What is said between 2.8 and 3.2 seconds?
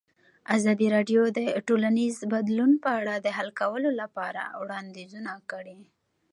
په اړه